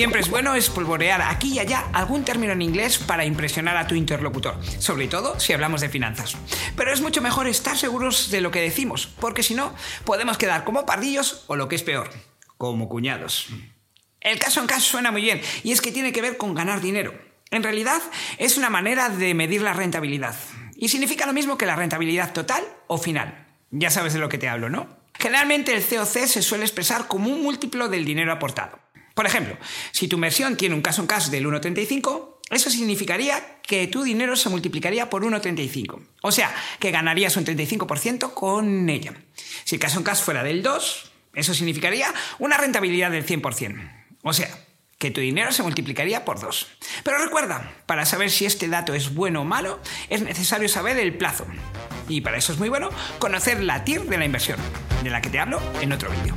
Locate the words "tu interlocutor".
3.86-4.58